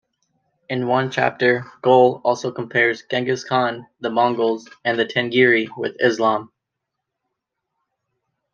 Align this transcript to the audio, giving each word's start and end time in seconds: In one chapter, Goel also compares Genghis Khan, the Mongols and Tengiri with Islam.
In 0.67 0.87
one 0.87 1.11
chapter, 1.11 1.65
Goel 1.83 2.21
also 2.23 2.51
compares 2.51 3.03
Genghis 3.03 3.43
Khan, 3.43 3.85
the 3.99 4.09
Mongols 4.09 4.67
and 4.83 4.97
Tengiri 4.97 5.67
with 5.77 5.95
Islam. 5.99 6.51